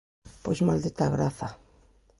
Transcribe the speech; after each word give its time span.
Pois 0.43 0.59
maldita 0.67 1.01
a 1.05 1.13
graza! 1.15 1.47